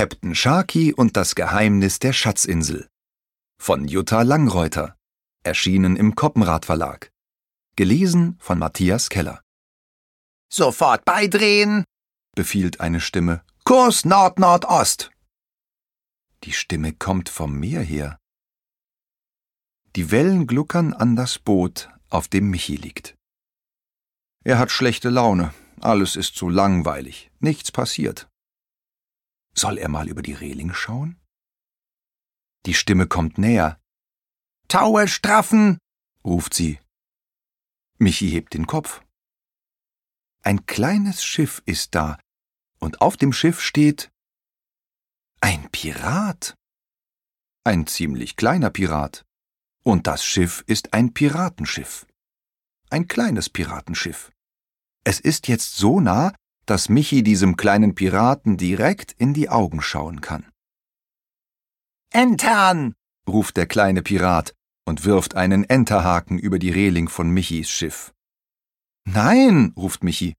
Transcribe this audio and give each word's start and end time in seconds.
Captain 0.00 0.34
Sharky 0.34 0.94
und 0.94 1.18
das 1.18 1.34
Geheimnis 1.34 1.98
der 1.98 2.14
Schatzinsel 2.14 2.88
von 3.60 3.86
Jutta 3.86 4.22
Langreuter, 4.22 4.96
erschienen 5.44 5.94
im 5.96 6.14
Koppenrad 6.14 6.64
Verlag. 6.64 7.10
Gelesen 7.76 8.38
von 8.40 8.58
Matthias 8.58 9.10
Keller. 9.10 9.42
Sofort 10.50 11.04
beidrehen, 11.04 11.84
befiehlt 12.34 12.80
eine 12.80 13.02
Stimme. 13.02 13.42
Kurs 13.64 14.06
Nord-Nordost. 14.06 15.10
Die 16.44 16.52
Stimme 16.52 16.94
kommt 16.94 17.28
vom 17.28 17.60
Meer 17.60 17.82
her. 17.82 18.18
Die 19.96 20.10
Wellen 20.10 20.46
gluckern 20.46 20.94
an 20.94 21.14
das 21.14 21.38
Boot, 21.38 21.90
auf 22.08 22.26
dem 22.26 22.48
Michi 22.48 22.76
liegt. 22.76 23.16
Er 24.44 24.58
hat 24.58 24.70
schlechte 24.70 25.10
Laune, 25.10 25.52
alles 25.78 26.16
ist 26.16 26.36
so 26.36 26.48
langweilig, 26.48 27.30
nichts 27.38 27.70
passiert. 27.70 28.29
Soll 29.54 29.78
er 29.78 29.88
mal 29.88 30.08
über 30.08 30.22
die 30.22 30.34
Reling 30.34 30.72
schauen? 30.72 31.20
Die 32.66 32.74
Stimme 32.74 33.06
kommt 33.06 33.38
näher. 33.38 33.80
Taue 34.68 35.08
straffen, 35.08 35.78
ruft 36.24 36.54
sie. 36.54 36.78
Michi 37.98 38.30
hebt 38.30 38.54
den 38.54 38.66
Kopf. 38.66 39.02
Ein 40.42 40.64
kleines 40.66 41.24
Schiff 41.24 41.62
ist 41.66 41.94
da, 41.94 42.18
und 42.78 43.00
auf 43.02 43.16
dem 43.16 43.32
Schiff 43.32 43.60
steht 43.60 44.10
ein 45.40 45.70
Pirat. 45.70 46.54
Ein 47.64 47.86
ziemlich 47.86 48.36
kleiner 48.36 48.70
Pirat. 48.70 49.24
Und 49.82 50.06
das 50.06 50.24
Schiff 50.24 50.62
ist 50.66 50.92
ein 50.92 51.14
Piratenschiff. 51.14 52.06
Ein 52.90 53.08
kleines 53.08 53.48
Piratenschiff. 53.48 54.30
Es 55.04 55.20
ist 55.20 55.48
jetzt 55.48 55.76
so 55.76 56.00
nah, 56.00 56.34
dass 56.66 56.88
Michi 56.88 57.22
diesem 57.22 57.56
kleinen 57.56 57.94
Piraten 57.94 58.56
direkt 58.56 59.12
in 59.12 59.34
die 59.34 59.48
Augen 59.48 59.82
schauen 59.82 60.20
kann. 60.20 60.46
Entern, 62.12 62.94
ruft 63.28 63.56
der 63.56 63.66
kleine 63.66 64.02
Pirat 64.02 64.54
und 64.84 65.04
wirft 65.04 65.34
einen 65.36 65.64
Enterhaken 65.64 66.38
über 66.38 66.58
die 66.58 66.70
Reling 66.70 67.08
von 67.08 67.30
Michis 67.30 67.70
Schiff. 67.70 68.12
Nein, 69.04 69.72
ruft 69.76 70.02
Michi. 70.04 70.34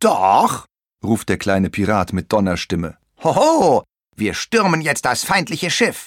Doch, 0.00 0.66
ruft 1.04 1.28
der 1.28 1.38
kleine 1.38 1.70
Pirat 1.70 2.12
mit 2.12 2.32
Donnerstimme. 2.32 2.98
Hoho, 3.22 3.84
wir 4.16 4.34
stürmen 4.34 4.80
jetzt 4.80 5.04
das 5.04 5.24
feindliche 5.24 5.70
Schiff. 5.70 6.06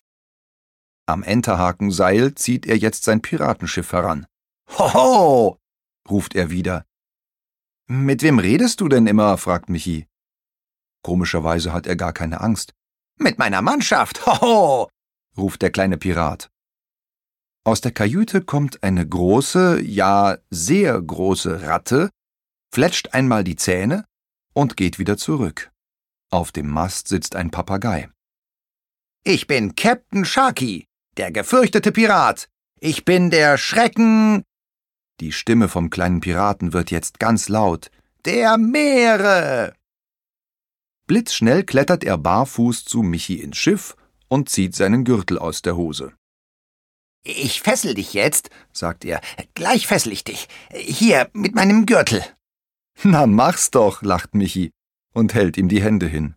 Am 1.08 1.24
Enterhakenseil 1.24 2.36
zieht 2.36 2.66
er 2.66 2.78
jetzt 2.78 3.04
sein 3.04 3.22
Piratenschiff 3.22 3.94
heran. 3.94 4.26
Hoho, 4.78 5.58
ruft 6.10 6.36
er 6.36 6.50
wieder. 6.50 6.84
Mit 7.88 8.24
wem 8.24 8.40
redest 8.40 8.82
du 8.82 8.88
denn 8.88 9.06
immer? 9.06 9.38
fragt 9.38 9.70
Michi. 9.70 10.08
Komischerweise 11.04 11.72
hat 11.72 11.86
er 11.86 11.96
gar 11.96 12.14
keine 12.14 12.42
Angst. 12.42 12.74
Mit 13.18 13.38
meiner 13.38 13.62
Mannschaft, 13.62 14.26
hoho, 14.26 14.90
ruft 15.38 15.62
der 15.62 15.72
kleine 15.72 15.98
Pirat. 15.98 16.50
Aus 17.64 17.82
der 17.82 17.92
Kajüte 17.92 18.42
kommt 18.42 18.84
eine 18.84 19.08
große, 19.08 19.82
ja 19.82 20.38
sehr 20.50 21.02
große 21.02 21.64
Ratte, 21.64 22.10
fletscht 22.74 23.14
einmal 23.14 23.44
die 23.44 23.56
Zähne 23.56 24.06
und 24.54 24.78
geht 24.78 25.00
wieder 25.00 25.18
zurück. 25.18 25.72
Auf 26.32 26.52
dem 26.52 26.70
Mast 26.70 27.08
sitzt 27.08 27.36
ein 27.36 27.52
Papagei. 27.52 28.10
Ich 29.24 29.48
bin 29.48 29.76
Captain 29.76 30.26
Sharky, 30.26 30.86
der 31.18 31.32
gefürchtete 31.32 31.92
Pirat. 31.92 32.48
Ich 32.80 33.06
bin 33.06 33.30
der 33.30 33.58
Schrecken. 33.58 34.44
Die 35.22 35.32
Stimme 35.32 35.70
vom 35.70 35.90
kleinen 35.90 36.20
Piraten 36.20 36.74
wird 36.74 36.92
jetzt 36.92 37.20
ganz 37.20 37.48
laut. 37.48 37.90
Der 38.26 38.58
Meere. 38.58 39.74
Blitzschnell 41.08 41.64
klettert 41.64 42.04
er 42.04 42.18
barfuß 42.18 42.84
zu 42.84 43.02
Michi 43.02 43.36
ins 43.36 43.58
Schiff 43.58 43.96
und 44.28 44.50
zieht 44.50 44.76
seinen 44.76 45.04
Gürtel 45.06 45.38
aus 45.38 45.62
der 45.62 45.76
Hose. 45.78 46.14
Ich 47.24 47.62
fessel 47.62 47.94
dich 47.94 48.14
jetzt, 48.14 48.50
sagt 48.72 49.06
er. 49.06 49.22
Gleich 49.54 49.88
fessel 49.88 50.12
ich 50.12 50.24
dich. 50.24 50.48
Hier, 50.72 51.30
mit 51.34 51.56
meinem 51.56 51.86
Gürtel. 51.86 52.24
Na, 53.04 53.26
mach's 53.26 53.72
doch, 53.72 54.02
lacht 54.02 54.36
Michi 54.36 54.72
und 55.14 55.34
hält 55.34 55.58
ihm 55.58 55.70
die 55.70 55.82
Hände 55.82 56.08
hin. 56.08 56.36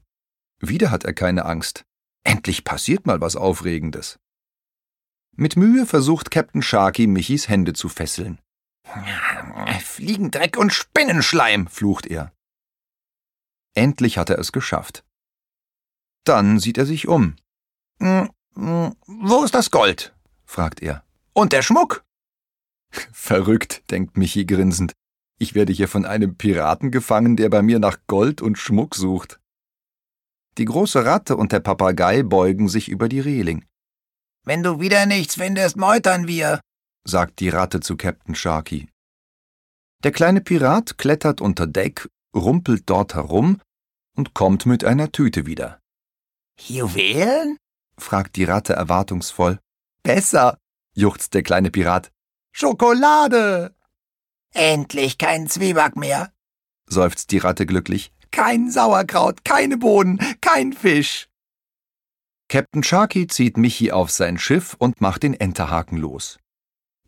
Wieder 0.61 0.91
hat 0.91 1.05
er 1.05 1.13
keine 1.13 1.45
Angst. 1.45 1.85
Endlich 2.25 2.65
passiert 2.65 3.07
mal 3.07 3.21
was 3.21 3.37
Aufregendes. 3.37 4.19
Mit 5.37 5.57
Mühe 5.57 5.87
versucht 5.87 6.31
Captain 6.31 6.63
Sharky, 6.63 7.07
Michis 7.07 7.49
Hände 7.49 7.73
zu 7.73 7.89
fesseln. 7.89 8.39
Fliegendreck 9.81 10.57
und 10.57 10.73
Spinnenschleim, 10.73 11.67
flucht 11.67 12.07
er. 12.07 12.33
Endlich 13.75 14.19
hat 14.19 14.31
er 14.31 14.39
es 14.39 14.53
geschafft. 14.53 15.05
Dann 16.25 16.59
sieht 16.59 16.79
er 16.79 16.87
sich 16.87 17.09
um. 17.09 17.37
Hm, 18.01 18.31
hm, 18.55 18.97
wo 19.07 19.45
ist 19.45 19.55
das 19.55 19.71
Gold? 19.71 20.15
fragt 20.45 20.83
er. 20.83 21.05
Und 21.33 21.53
der 21.53 21.63
Schmuck? 21.63 22.05
Verrückt, 23.13 23.91
denkt 23.91 24.17
Michi 24.17 24.45
grinsend. 24.45 24.93
Ich 25.39 25.55
werde 25.55 25.73
hier 25.73 25.89
von 25.89 26.05
einem 26.05 26.37
Piraten 26.37 26.91
gefangen, 26.91 27.37
der 27.37 27.49
bei 27.49 27.63
mir 27.63 27.79
nach 27.79 27.99
Gold 28.09 28.43
und 28.43 28.59
Schmuck 28.59 28.95
sucht. 28.95 29.39
Die 30.59 30.65
große 30.65 31.05
Ratte 31.05 31.37
und 31.37 31.53
der 31.53 31.61
Papagei 31.61 32.25
beugen 32.25 32.69
sich 32.69 32.89
über 32.89 33.09
die 33.09 33.21
Reling. 33.21 33.65
Wenn 34.45 34.65
du 34.65 34.81
wieder 34.81 35.07
nichts 35.07 35.37
findest, 35.37 35.77
meutern 35.77 36.27
wir, 36.27 36.61
sagt 37.05 37.41
die 37.41 37.49
Ratte 37.49 37.81
zu 37.81 37.97
Captain 37.97 38.35
Sharky. 38.35 38.89
Der 40.05 40.13
kleine 40.13 40.41
Pirat 40.41 40.99
klettert 40.99 41.41
unter 41.41 41.67
Deck, 41.67 42.09
rumpelt 42.35 42.85
dort 42.87 43.15
herum 43.15 43.61
und 44.17 44.35
kommt 44.35 44.67
mit 44.67 44.85
einer 44.85 45.11
Tüte 45.11 45.47
wieder. 45.47 45.81
Juwelen? 46.61 47.57
fragt 47.97 48.37
die 48.37 48.45
Ratte 48.45 48.75
erwartungsvoll. 48.75 49.59
Besser, 50.03 50.59
juchzt 50.95 51.35
der 51.35 51.43
kleine 51.43 51.71
Pirat. 51.71 52.11
Schokolade! 52.53 53.75
Endlich 54.55 55.19
kein 55.19 55.49
Zwieback 55.49 55.97
mehr, 55.97 56.33
seufzt 56.89 57.31
die 57.31 57.39
Ratte 57.39 57.67
glücklich. 57.67 58.13
Kein 58.31 58.71
Sauerkraut, 58.71 59.45
keine 59.45 59.79
Bohnen, 59.79 60.19
kein 60.41 60.73
Fisch. 60.73 61.29
Captain 62.49 62.83
Sharky 62.83 63.27
zieht 63.27 63.57
Michi 63.57 63.93
auf 63.93 64.11
sein 64.11 64.39
Schiff 64.39 64.75
und 64.79 65.01
macht 65.01 65.23
den 65.23 65.35
Enterhaken 65.35 65.99
los. 65.99 66.39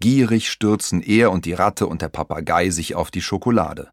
Gierig 0.01 0.51
stürzen 0.51 1.03
er 1.03 1.31
und 1.31 1.45
die 1.45 1.53
Ratte 1.53 1.87
und 1.87 2.01
der 2.01 2.09
Papagei 2.09 2.71
sich 2.71 2.95
auf 2.95 3.11
die 3.11 3.21
Schokolade. 3.21 3.91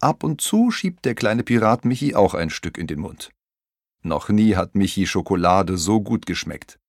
Ab 0.00 0.24
und 0.24 0.40
zu 0.40 0.72
schiebt 0.72 1.04
der 1.04 1.14
kleine 1.14 1.44
Pirat 1.44 1.84
Michi 1.84 2.16
auch 2.16 2.34
ein 2.34 2.50
Stück 2.50 2.76
in 2.76 2.88
den 2.88 2.98
Mund. 2.98 3.30
Noch 4.02 4.28
nie 4.28 4.56
hat 4.56 4.74
Michi 4.74 5.06
Schokolade 5.06 5.78
so 5.78 6.00
gut 6.00 6.26
geschmeckt. 6.26 6.80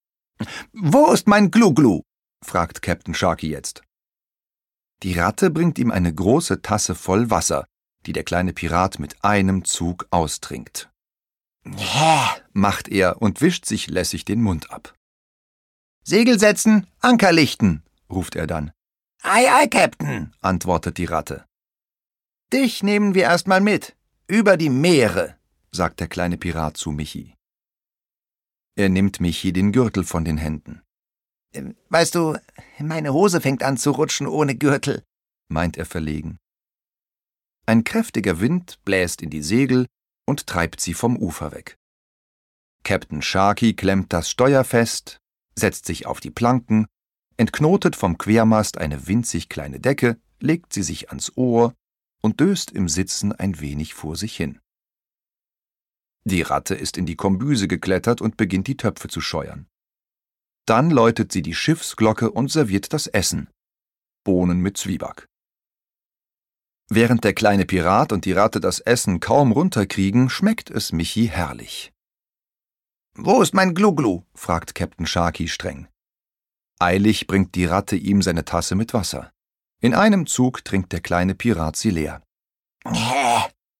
Wo 0.74 1.12
ist 1.12 1.28
mein 1.28 1.52
Glu-Glu? 1.52 2.02
fragt 2.44 2.82
Captain 2.82 3.14
Sharky 3.14 3.50
jetzt. 3.50 3.84
Die 5.04 5.14
Ratte 5.14 5.52
bringt 5.52 5.78
ihm 5.78 5.92
eine 5.92 6.14
große 6.14 6.64
Tasse 6.64 6.96
voll 6.96 7.30
Wasser, 7.30 7.66
die 8.08 8.14
der 8.14 8.24
kleine 8.24 8.52
Pirat 8.52 8.98
mit 8.98 9.24
einem 9.24 9.64
Zug 9.64 10.08
austrinkt. 10.10 10.90
Hä? 11.66 12.42
macht 12.52 12.88
er 12.88 13.22
und 13.22 13.42
wischt 13.42 13.66
sich 13.66 13.88
lässig 13.88 14.26
den 14.26 14.42
Mund 14.42 14.72
ab. 14.72 14.96
Segel 16.04 16.40
setzen, 16.40 16.88
Anker 17.00 17.32
lichten, 17.32 17.84
ruft 18.10 18.36
er 18.36 18.48
dann. 18.48 18.72
Ei, 19.22 19.48
ei, 19.50 19.68
Captain, 19.68 20.34
antwortet 20.42 20.98
die 20.98 21.06
Ratte. 21.06 21.46
Dich 22.52 22.84
nehmen 22.84 23.16
wir 23.16 23.24
erstmal 23.24 23.62
mit, 23.62 23.96
über 24.28 24.58
die 24.58 24.70
Meere, 24.70 25.38
sagt 25.72 26.00
der 26.00 26.08
kleine 26.08 26.38
Pirat 26.38 26.78
zu 26.78 26.92
Michi. 26.92 27.36
Er 28.76 28.90
nimmt 28.90 29.20
Michi 29.20 29.54
den 29.54 29.72
Gürtel 29.72 30.04
von 30.04 30.26
den 30.26 30.38
Händen. 30.38 30.82
Weißt 31.90 32.16
du, 32.16 32.38
meine 32.80 33.14
Hose 33.14 33.40
fängt 33.40 33.64
an 33.64 33.78
zu 33.78 33.92
rutschen 33.92 34.28
ohne 34.28 34.56
Gürtel, 34.56 35.04
meint 35.48 35.78
er 35.78 35.86
verlegen. 35.86 36.38
Ein 37.66 37.84
kräftiger 37.84 38.40
Wind 38.40 38.80
bläst 38.84 39.22
in 39.22 39.30
die 39.30 39.44
Segel 39.44 39.86
und 40.26 40.48
treibt 40.48 40.82
sie 40.82 40.94
vom 40.94 41.16
Ufer 41.18 41.52
weg. 41.52 41.78
Captain 42.84 43.22
Sharky 43.22 43.74
klemmt 43.74 44.12
das 44.12 44.30
Steuer 44.30 44.64
fest, 44.64 45.20
setzt 45.56 45.86
sich 45.86 46.06
auf 46.06 46.20
die 46.20 46.32
Planken, 46.32 46.88
entknotet 47.38 47.96
vom 47.96 48.18
Quermast 48.18 48.78
eine 48.78 49.08
winzig 49.08 49.50
kleine 49.50 49.80
Decke, 49.80 50.18
legt 50.40 50.74
sie 50.74 50.84
sich 50.84 51.10
ans 51.10 51.32
Ohr 51.36 51.74
und 52.22 52.40
döst 52.40 52.72
im 52.72 52.88
Sitzen 52.90 53.32
ein 53.32 53.60
wenig 53.60 53.94
vor 53.94 54.16
sich 54.16 54.36
hin. 54.36 54.60
Die 56.26 56.42
Ratte 56.42 56.76
ist 56.76 56.98
in 56.98 57.06
die 57.06 57.16
Kombüse 57.16 57.68
geklettert 57.68 58.22
und 58.22 58.38
beginnt 58.38 58.68
die 58.68 58.78
Töpfe 58.78 59.10
zu 59.10 59.20
scheuern. 59.20 59.68
Dann 60.66 60.90
läutet 60.90 61.32
sie 61.34 61.42
die 61.42 61.54
Schiffsglocke 61.54 62.32
und 62.32 62.50
serviert 62.50 62.94
das 62.94 63.08
Essen. 63.08 63.50
Bohnen 64.24 64.60
mit 64.60 64.78
Zwieback. 64.78 65.28
Während 66.90 67.24
der 67.24 67.34
kleine 67.34 67.66
Pirat 67.66 68.12
und 68.14 68.24
die 68.26 68.32
Ratte 68.32 68.60
das 68.60 68.80
Essen 68.80 69.20
kaum 69.20 69.52
runterkriegen, 69.52 70.30
schmeckt 70.30 70.70
es 70.70 70.92
Michi 70.92 71.28
herrlich. 71.28 71.92
Wo 73.16 73.42
ist 73.42 73.54
mein 73.54 73.74
Gluglu? 73.74 74.24
fragt 74.34 74.76
Captain 74.76 75.06
Sharky 75.06 75.48
streng. 75.48 75.88
Eilig 76.84 77.28
bringt 77.28 77.56
die 77.56 77.64
Ratte 77.64 77.96
ihm 77.96 78.22
seine 78.22 78.44
Tasse 78.44 78.76
mit 78.76 78.94
Wasser. 78.94 79.32
In 79.80 79.94
einem 79.94 80.28
Zug 80.28 80.66
trinkt 80.66 80.92
der 80.92 81.00
kleine 81.00 81.34
Pirat 81.34 81.78
sie 81.78 81.92
leer. 81.92 82.22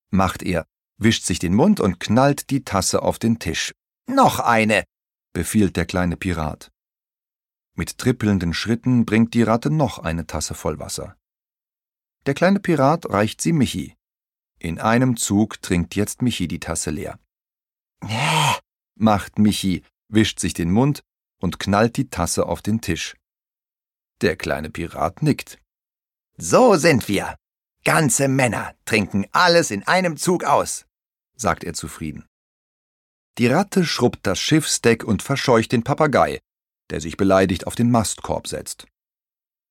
Macht 0.10 0.42
er, 0.42 0.66
wischt 0.98 1.26
sich 1.26 1.38
den 1.38 1.54
Mund 1.54 1.82
und 1.82 2.00
knallt 2.00 2.50
die 2.50 2.64
Tasse 2.64 3.02
auf 3.02 3.20
den 3.20 3.40
Tisch. 3.40 3.74
Noch 4.08 4.40
eine, 4.40 4.86
befiehlt 5.34 5.76
der 5.76 5.86
kleine 5.86 6.16
Pirat. 6.16 6.72
Mit 7.76 7.98
trippelnden 7.98 8.54
Schritten 8.54 9.04
bringt 9.06 9.34
die 9.34 9.44
Ratte 9.44 9.70
noch 9.70 10.00
eine 10.00 10.26
Tasse 10.26 10.54
voll 10.54 10.80
Wasser. 10.80 11.18
Der 12.26 12.34
kleine 12.34 12.62
Pirat 12.62 13.10
reicht 13.10 13.42
sie 13.42 13.52
Michi. 13.52 13.98
In 14.60 14.80
einem 14.80 15.18
Zug 15.18 15.62
trinkt 15.62 15.96
jetzt 15.96 16.22
Michi 16.22 16.48
die 16.48 16.62
Tasse 16.62 16.92
leer. 16.92 17.20
Macht 18.96 19.40
Michi, 19.40 19.84
wischt 20.08 20.40
sich 20.40 20.54
den 20.54 20.72
Mund 20.72 21.04
und 21.44 21.60
knallt 21.60 21.98
die 21.98 22.10
Tasse 22.10 22.46
auf 22.46 22.62
den 22.62 22.80
Tisch. 22.80 23.18
Der 24.22 24.38
kleine 24.38 24.70
Pirat 24.70 25.22
nickt. 25.22 25.60
So 26.38 26.78
sind 26.78 27.10
wir. 27.10 27.36
Ganze 27.84 28.30
Männer 28.30 28.74
trinken 28.86 29.26
alles 29.34 29.70
in 29.70 29.84
einem 29.84 30.16
Zug 30.16 30.46
aus, 30.46 30.86
sagt 31.36 31.66
er 31.66 31.74
zufrieden. 31.74 32.26
Die 33.38 33.48
Ratte 33.48 33.84
schrubbt 33.84 34.26
das 34.26 34.40
Schiffsdeck 34.40 35.04
und 35.04 35.22
verscheucht 35.22 35.74
den 35.74 35.84
Papagei, 35.84 36.40
der 36.90 37.02
sich 37.02 37.18
beleidigt 37.18 37.68
auf 37.68 37.76
den 37.76 37.92
Mastkorb 37.92 38.48
setzt. 38.48 38.88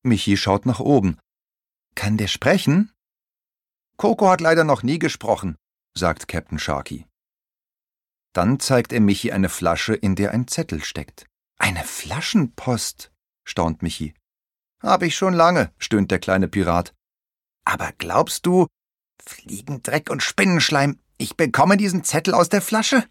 Michi 0.03 0.37
schaut 0.37 0.67
nach 0.67 0.81
oben. 0.81 1.19
Kann 1.95 2.19
der 2.19 2.27
sprechen? 2.29 2.93
Coco 3.97 4.29
hat 4.29 4.43
leider 4.43 4.65
noch 4.65 4.83
nie 4.83 4.99
gesprochen, 4.99 5.57
sagt 5.97 6.29
Captain 6.29 6.59
Sharky. 6.59 7.07
Dann 8.35 8.61
zeigt 8.61 8.93
er 8.93 9.01
Michi 9.01 9.33
eine 9.33 9.49
Flasche, 9.49 9.95
in 9.95 10.17
der 10.17 10.33
ein 10.33 10.49
Zettel 10.49 10.85
steckt. 10.85 11.32
Eine 11.63 11.85
Flaschenpost, 11.85 13.13
staunt 13.45 13.83
Michi. 13.83 14.15
Hab 14.83 15.05
ich 15.05 15.15
schon 15.15 15.33
lange, 15.33 15.73
stöhnt 15.79 16.11
der 16.11 16.19
kleine 16.19 16.49
Pirat. 16.49 16.93
Aber 17.65 17.93
glaubst 17.99 18.47
du, 18.47 18.67
Fliegendreck 19.25 20.11
und 20.11 20.25
Spinnenschleim, 20.25 20.99
ich 21.19 21.37
bekomme 21.37 21.77
diesen 21.77 22.03
Zettel 22.03 22.35
aus 22.35 22.49
der 22.49 22.63
Flasche? 22.63 23.07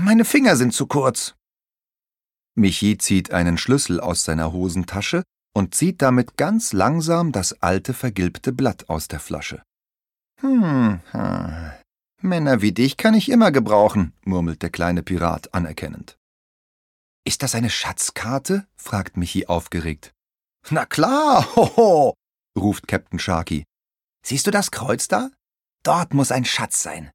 Meine 0.00 0.24
Finger 0.24 0.56
sind 0.56 0.72
zu 0.72 0.86
kurz. 0.86 1.34
Michi 2.54 2.96
zieht 2.96 3.30
einen 3.32 3.58
Schlüssel 3.58 4.00
aus 4.00 4.24
seiner 4.24 4.52
Hosentasche 4.52 5.22
und 5.54 5.74
zieht 5.74 6.00
damit 6.00 6.38
ganz 6.38 6.72
langsam 6.72 7.30
das 7.30 7.60
alte 7.60 7.92
vergilbte 7.92 8.54
Blatt 8.54 8.88
aus 8.88 9.06
der 9.06 9.20
Flasche. 9.20 9.62
Hm, 10.40 11.00
hm, 11.10 11.72
Männer 12.22 12.62
wie 12.62 12.72
dich 12.72 12.96
kann 12.96 13.12
ich 13.12 13.28
immer 13.28 13.52
gebrauchen, 13.52 14.14
murmelt 14.24 14.62
der 14.62 14.70
kleine 14.70 15.02
Pirat 15.02 15.52
anerkennend. 15.52 16.16
Ist 17.26 17.42
das 17.42 17.54
eine 17.56 17.70
Schatzkarte? 17.70 18.68
fragt 18.76 19.16
Michi 19.16 19.46
aufgeregt. 19.46 20.14
Na 20.70 20.86
klar, 20.86 21.56
hoho, 21.56 22.14
ruft 22.56 22.86
Captain 22.86 23.18
Sharky. 23.18 23.64
Siehst 24.24 24.46
du 24.46 24.52
das 24.52 24.70
Kreuz 24.70 25.08
da? 25.08 25.32
Dort 25.82 26.14
muss 26.14 26.30
ein 26.30 26.44
Schatz 26.44 26.84
sein. 26.84 27.10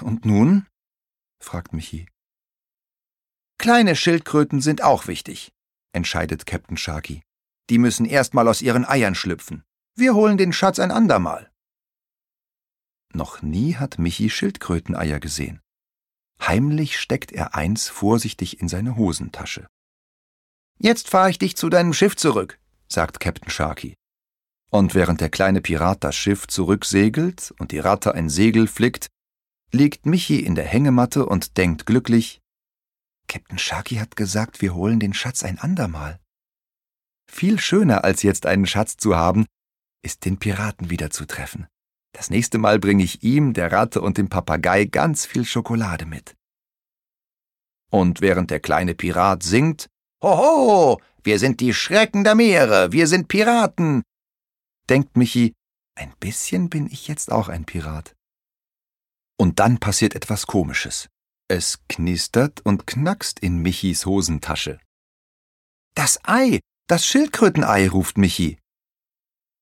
Und 0.01 0.25
nun? 0.25 0.67
fragt 1.43 1.73
Michi. 1.73 2.07
Kleine 3.59 3.97
Schildkröten 3.97 4.61
sind 4.61 4.83
auch 4.83 5.07
wichtig, 5.07 5.53
entscheidet 5.93 6.47
Captain 6.47 6.77
Sharky. 6.77 7.23
Die 7.69 7.79
müssen 7.79 8.07
erst 8.07 8.35
mal 8.35 8.49
aus 8.49 8.63
ihren 8.63 8.85
Eiern 8.85 9.15
schlüpfen. 9.15 9.63
Wir 9.95 10.15
holen 10.15 10.39
den 10.39 10.53
Schatz 10.53 10.79
ein 10.79 10.91
andermal. 10.91 11.53
Noch 13.13 13.43
nie 13.43 13.77
hat 13.77 13.99
Michi 13.99 14.31
Schildkröteneier 14.31 15.21
gesehen. 15.21 15.61
Heimlich 16.41 16.99
steckt 16.99 17.31
er 17.31 17.55
eins 17.55 17.89
vorsichtig 17.89 18.59
in 18.61 18.69
seine 18.69 18.97
Hosentasche. 18.97 19.69
Jetzt 20.79 21.09
fahre 21.09 21.31
ich 21.31 21.39
dich 21.39 21.57
zu 21.57 21.69
deinem 21.69 21.93
Schiff 21.93 22.17
zurück, 22.17 22.59
sagt 22.89 23.21
Captain 23.21 23.51
Sharky. 23.51 23.95
Und 24.71 24.95
während 24.95 25.21
der 25.21 25.29
kleine 25.29 25.61
Pirat 25.61 26.03
das 26.03 26.17
Schiff 26.17 26.47
zurücksegelt 26.47 27.53
und 27.59 27.73
die 27.73 27.79
Ratte 27.79 28.15
ein 28.15 28.29
Segel 28.29 28.67
flickt, 28.67 29.09
liegt 29.71 30.07
Michi 30.07 30.41
in 30.41 30.55
der 30.55 30.67
Hängematte 30.67 31.27
und 31.27 31.57
denkt 31.57 31.87
glücklich, 31.87 32.41
Captain 33.29 33.59
Sharky 33.59 33.97
hat 33.97 34.17
gesagt, 34.17 34.61
wir 34.61 34.75
holen 34.75 35.01
den 35.01 35.15
Schatz 35.15 35.43
ein 35.43 35.59
andermal. 35.59 36.21
Viel 37.31 37.59
schöner 37.59 38.05
als 38.05 38.23
jetzt 38.23 38.47
einen 38.47 38.67
Schatz 38.67 38.97
zu 38.97 39.17
haben, 39.17 39.47
ist 40.03 40.25
den 40.25 40.39
Piraten 40.39 40.91
wiederzutreffen. 40.91 41.67
Das 42.13 42.29
nächste 42.29 42.59
Mal 42.59 42.79
bringe 42.79 43.05
ich 43.05 43.23
ihm, 43.23 43.55
der 43.55 43.73
Ratte 43.73 44.03
und 44.03 44.19
dem 44.19 44.29
Papagei 44.29 44.85
ganz 44.85 45.25
viel 45.25 45.47
Schokolade 45.47 46.05
mit. 46.05 46.37
Und 47.91 48.21
während 48.21 48.51
der 48.51 48.61
kleine 48.61 48.95
Pirat 48.95 49.43
singt, 49.43 49.89
Hoho, 50.23 51.01
wir 51.25 51.41
sind 51.41 51.61
die 51.61 51.75
Schrecken 51.75 52.23
der 52.23 52.37
Meere, 52.37 52.93
wir 52.93 53.09
sind 53.09 53.27
Piraten, 53.27 54.03
denkt 54.89 55.17
Michi, 55.17 55.53
ein 55.97 56.15
bisschen 56.21 56.71
bin 56.71 56.87
ich 56.87 57.09
jetzt 57.09 57.33
auch 57.33 57.49
ein 57.49 57.65
Pirat. 57.65 58.15
Und 59.37 59.59
dann 59.59 59.79
passiert 59.79 60.15
etwas 60.15 60.47
Komisches. 60.47 61.09
Es 61.49 61.81
knistert 61.89 62.61
und 62.65 62.87
knackst 62.87 63.41
in 63.41 63.59
Michis 63.59 64.07
Hosentasche. 64.07 64.79
Das 65.97 66.21
Ei, 66.23 66.61
das 66.89 67.05
Schildkrötenei, 67.05 67.89
ruft 67.89 68.17
Michi. 68.17 68.59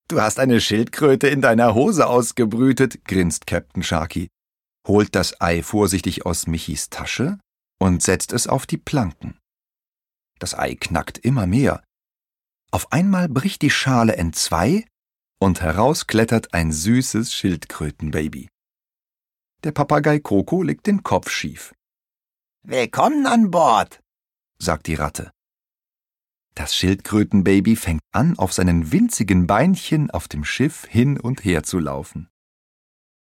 Du 0.07 0.21
hast 0.21 0.39
eine 0.39 0.61
Schildkröte 0.61 1.27
in 1.27 1.41
deiner 1.41 1.73
Hose 1.73 2.05
ausgebrütet, 2.05 3.03
grinst 3.05 3.47
Captain 3.47 3.81
Sharky, 3.81 4.27
holt 4.87 5.15
das 5.15 5.41
Ei 5.41 5.63
vorsichtig 5.63 6.25
aus 6.25 6.45
Michis 6.45 6.89
Tasche 6.89 7.39
und 7.79 8.03
setzt 8.03 8.31
es 8.31 8.45
auf 8.45 8.67
die 8.67 8.77
Planken. 8.77 9.40
Das 10.41 10.57
Ei 10.57 10.73
knackt 10.73 11.19
immer 11.19 11.45
mehr. 11.45 11.83
Auf 12.71 12.91
einmal 12.91 13.29
bricht 13.29 13.61
die 13.61 13.69
Schale 13.69 14.15
entzwei 14.15 14.87
und 15.39 15.61
heraus 15.61 16.07
klettert 16.07 16.55
ein 16.55 16.71
süßes 16.71 17.31
Schildkrötenbaby. 17.31 18.49
Der 19.63 19.71
Papagei 19.71 20.17
Koko 20.17 20.63
legt 20.63 20.87
den 20.87 21.03
Kopf 21.03 21.29
schief. 21.29 21.75
Willkommen 22.63 23.27
an 23.27 23.51
Bord, 23.51 24.01
sagt 24.57 24.87
die 24.87 24.95
Ratte. 24.95 25.29
Das 26.55 26.75
Schildkrötenbaby 26.75 27.75
fängt 27.75 28.01
an, 28.11 28.39
auf 28.39 28.51
seinen 28.51 28.91
winzigen 28.91 29.45
Beinchen 29.45 30.09
auf 30.09 30.27
dem 30.27 30.43
Schiff 30.43 30.87
hin 30.87 31.19
und 31.19 31.45
her 31.45 31.61
zu 31.61 31.77
laufen. 31.77 32.29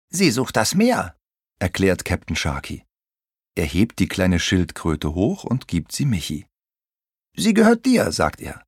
Sie 0.08 0.30
sucht 0.30 0.56
das 0.56 0.74
Meer, 0.74 1.14
erklärt 1.58 2.06
Captain 2.06 2.36
Sharky. 2.36 2.86
Er 3.54 3.66
hebt 3.66 3.98
die 3.98 4.08
kleine 4.08 4.40
Schildkröte 4.40 5.14
hoch 5.14 5.44
und 5.44 5.68
gibt 5.68 5.92
sie 5.92 6.06
Michi. 6.06 6.46
Sie 7.36 7.54
gehört 7.54 7.86
dir, 7.86 8.12
sagt 8.12 8.40
er. 8.40 8.62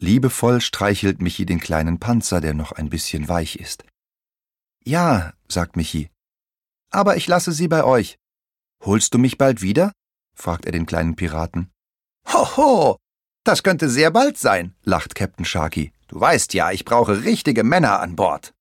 Liebevoll 0.00 0.60
streichelt 0.60 1.20
Michi 1.20 1.44
den 1.44 1.58
kleinen 1.58 1.98
Panzer, 1.98 2.40
der 2.40 2.54
noch 2.54 2.72
ein 2.72 2.88
bisschen 2.88 3.28
weich 3.28 3.56
ist. 3.56 3.84
Ja, 4.84 5.32
sagt 5.48 5.76
Michi. 5.76 6.10
Aber 6.90 7.16
ich 7.16 7.26
lasse 7.26 7.52
sie 7.52 7.68
bei 7.68 7.82
euch. 7.84 8.16
Holst 8.84 9.12
du 9.14 9.18
mich 9.18 9.38
bald 9.38 9.60
wieder? 9.60 9.92
fragt 10.34 10.66
er 10.66 10.72
den 10.72 10.86
kleinen 10.86 11.16
Piraten. 11.16 11.70
Hoho, 12.32 12.96
Das 13.44 13.62
könnte 13.62 13.88
sehr 13.88 14.10
bald 14.10 14.38
sein, 14.38 14.76
lacht 14.82 15.14
Captain 15.14 15.44
Sharky. 15.44 15.92
Du 16.06 16.20
weißt 16.20 16.54
ja, 16.54 16.70
ich 16.70 16.84
brauche 16.84 17.24
richtige 17.24 17.64
Männer 17.64 18.00
an 18.00 18.14
Bord. 18.14 18.54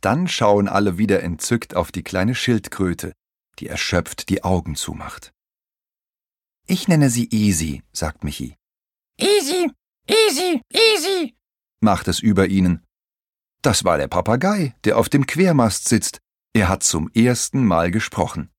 Dann 0.00 0.26
schauen 0.26 0.68
alle 0.68 0.98
wieder 0.98 1.22
entzückt 1.22 1.76
auf 1.76 1.92
die 1.92 2.02
kleine 2.02 2.34
Schildkröte, 2.34 3.12
die 3.58 3.68
erschöpft 3.68 4.28
die 4.28 4.42
Augen 4.42 4.74
zumacht. 4.74 5.32
Ich 6.66 6.88
nenne 6.88 7.10
sie 7.10 7.28
Easy, 7.30 7.82
sagt 7.92 8.24
Michi. 8.24 8.56
Easy, 9.20 9.70
easy, 10.08 10.60
easy, 10.72 11.34
macht 11.84 12.08
es 12.08 12.18
über 12.18 12.48
ihnen. 12.48 12.84
Das 13.62 13.84
war 13.84 13.98
der 13.98 14.08
Papagei, 14.08 14.74
der 14.84 14.98
auf 14.98 15.08
dem 15.08 15.26
Quermast 15.26 15.88
sitzt. 15.88 16.18
Er 16.54 16.68
hat 16.68 16.82
zum 16.82 17.10
ersten 17.14 17.64
Mal 17.64 17.90
gesprochen. 17.90 18.50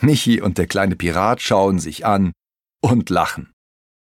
Michi 0.00 0.40
und 0.40 0.58
der 0.58 0.66
kleine 0.66 0.96
Pirat 0.96 1.42
schauen 1.42 1.78
sich 1.78 2.06
an 2.06 2.32
und 2.80 3.10
lachen. 3.10 3.52